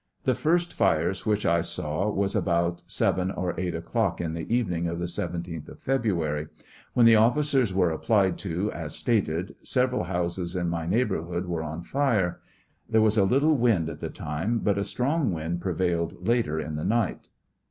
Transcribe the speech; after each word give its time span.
The 0.23 0.33
first 0.33 0.73
fires 0.73 1.27
which 1.27 1.45
I 1.45 1.61
saw 1.61 2.09
was 2.09 2.35
about 2.35 2.81
seven 2.87 3.29
or 3.29 3.53
eight 3.59 3.75
o'clock 3.75 4.19
in 4.19 4.33
the 4.33 4.51
evening 4.51 4.87
of 4.87 4.97
the 4.97 5.05
17th 5.05 5.69
of 5.69 5.79
February. 5.79 6.47
When 6.95 7.05
the 7.05 7.17
officers 7.17 7.71
were 7.71 7.91
applied 7.91 8.39
to 8.39 8.71
as 8.71 8.95
stated, 8.95 9.53
several 9.61 10.05
houses 10.05 10.55
in 10.55 10.69
my 10.69 10.87
neighborhood 10.87 11.45
were 11.45 11.61
on 11.61 11.83
fire. 11.83 12.39
There 12.89 12.99
was 12.99 13.15
a 13.15 13.25
little 13.25 13.55
wind 13.57 13.89
at 13.91 13.99
the 13.99 14.09
time, 14.09 14.57
but 14.63 14.79
a 14.79 14.83
strong 14.83 15.31
wind 15.33 15.61
"prevailed 15.61 16.27
later 16.27 16.59
in 16.59 16.77
the 16.77 16.83
night. 16.83 17.27